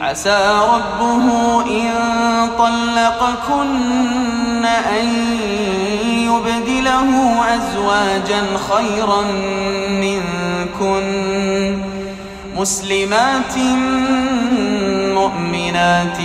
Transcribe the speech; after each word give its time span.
عسى 0.00 0.60
ربه 0.74 1.26
إن 1.66 1.90
طلقكن 2.58 4.64
أن 4.64 5.06
يبدله 6.04 7.10
أزواجا 7.56 8.42
خيرا 8.72 9.22
منكن 9.90 11.04
مسلمات 12.56 13.56
مؤمنات 15.14 16.18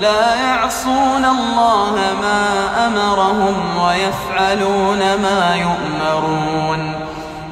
لا 0.00 0.34
يعصون 0.34 1.24
الله 1.24 1.94
ما 2.22 2.42
أمرهم 2.86 3.54
ويفعلون 3.84 4.98
ما 4.98 5.56
يؤمرون. 5.56 6.94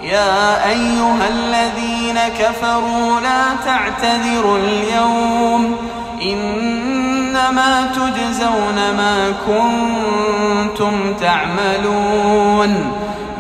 يا 0.02 0.68
أيها 0.68 1.28
الذين 1.28 2.18
كفروا 2.38 3.20
لا 3.20 3.42
تعتذروا 3.64 4.58
اليوم. 4.58 5.76
إنما 6.22 7.88
تجزون 7.94 8.74
ما 8.96 9.32
كنتم 9.46 11.14
تعملون. 11.20 12.92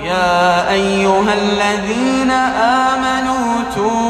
يا 0.02 0.70
أيها 0.70 1.34
الذين 1.34 2.30
آمنوا 2.90 3.62
توبوا 3.74 4.03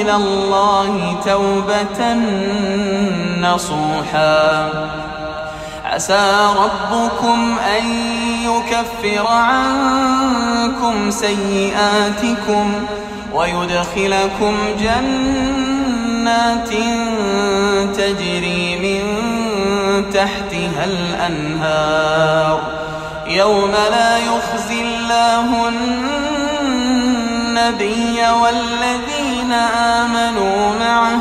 إلى 0.00 0.14
الله 0.14 1.16
توبة 1.24 2.14
نصوحا. 3.40 4.70
عسى 5.84 6.48
ربكم 6.56 7.58
أن 7.78 7.84
يكفر 8.44 9.26
عنكم 9.26 11.10
سيئاتكم 11.10 12.72
ويدخلكم 13.34 14.54
جنات 14.80 16.68
تجري 17.96 18.76
من 18.82 19.02
تحتها 20.10 20.84
الأنهار. 20.84 22.60
يوم 23.26 23.72
لا 23.90 24.18
يخزي 24.18 24.80
الله 24.82 25.68
النبي 27.58 28.18
والذين 28.42 29.17
آمنوا 29.52 30.78
معه. 30.80 31.18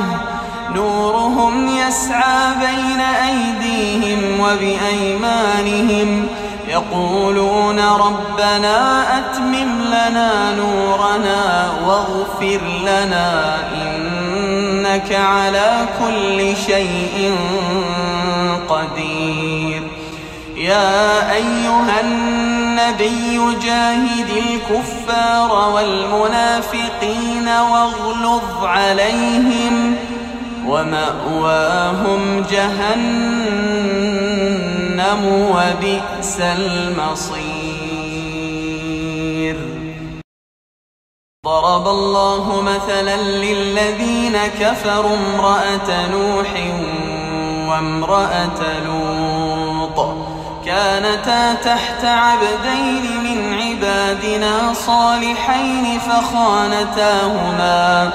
نورهم 0.76 1.68
يسعى 1.68 2.56
بين 2.60 3.02
أيديهم 3.02 4.40
وبأيمانهم. 4.40 6.28
يقولون 6.68 7.80
ربنا 7.80 9.04
أتمم 9.18 9.82
لنا 9.82 10.56
نورنا 10.56 11.72
واغفر 11.86 12.62
لنا 12.82 13.58
إنك 13.74 15.12
على 15.12 15.86
كل 16.00 16.56
شيء 16.66 17.36
قدير. 18.70 19.84
يا 20.56 21.34
أيها 21.34 22.00
النبي 22.78 23.58
جاهد 23.66 24.30
الكفار 24.30 25.52
والمنافقين 25.74 27.48
واغلظ 27.48 28.64
عليهم 28.64 29.96
ومأواهم 30.68 32.46
جهنم 32.52 33.08
وبئس 35.26 36.40
المصير. 36.40 37.48
ضرب 41.46 41.88
الله 41.88 42.62
مثلا 42.62 43.18
للذين 43.18 44.38
كفروا 44.60 45.16
امرأة 45.18 46.08
نوح 46.12 46.52
وامرأة 47.70 48.80
لوط 48.86 49.07
كانتا 50.78 51.54
تحت 51.54 52.06
عبدين 52.06 53.24
من 53.24 53.54
عبادنا 53.54 54.74
صالحين 54.74 56.00
فخانتاهما 56.00 58.12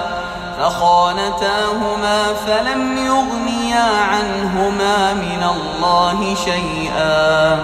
فخانتاهما 0.59 2.25
فلم 2.47 2.99
يغنيا 3.07 3.89
عنهما 4.13 5.15
من 5.15 5.47
الله 5.57 6.35
شيئا. 6.45 7.59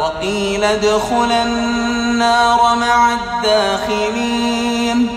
وقيل 0.00 0.64
ادخلا 0.64 1.42
النار 1.42 2.76
مع 2.76 3.12
الداخلين. 3.12 5.08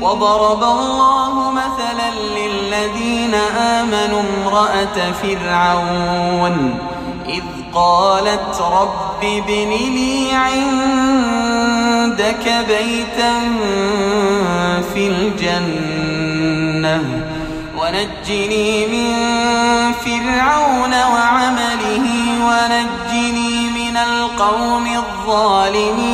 وضرب 0.00 0.62
الله 0.62 1.50
مثلا 1.50 2.10
للذين 2.36 3.34
آمنوا 3.58 4.22
امرأة 4.22 5.12
فرعون. 5.22 6.93
إذ 7.28 7.42
قالت 7.74 8.60
رب 8.60 9.22
ابن 9.22 9.70
لي 9.70 10.32
عندك 10.32 11.64
بيتا 12.68 13.32
في 14.94 15.06
الجنة 15.06 17.02
ونجني 17.78 18.86
من 18.86 19.12
فرعون 19.92 20.92
وعمله 20.92 22.06
ونجني 22.46 23.52
من 23.70 23.96
القوم 23.96 24.86
الظالمين 24.86 26.13